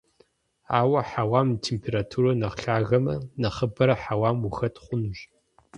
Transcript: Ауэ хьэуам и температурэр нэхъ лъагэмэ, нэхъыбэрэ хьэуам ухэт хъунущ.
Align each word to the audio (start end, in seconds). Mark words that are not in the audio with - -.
Ауэ 0.79 0.99
хьэуам 1.09 1.47
и 1.55 1.61
температурэр 1.67 2.35
нэхъ 2.41 2.59
лъагэмэ, 2.67 3.15
нэхъыбэрэ 3.41 3.95
хьэуам 4.01 4.37
ухэт 4.47 4.75
хъунущ. 4.83 5.19